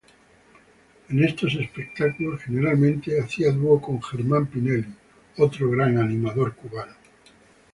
En 1.09 1.23
estos 1.23 1.53
espectáculos 1.53 2.41
generalmente 2.41 3.21
hacía 3.21 3.51
dúo 3.51 3.79
con 3.79 4.01
Germán 4.01 4.47
Pinelli, 4.47 4.91
otro 5.37 5.69
gran 5.69 5.95
animador 5.99 6.55
cubano. 6.55 6.93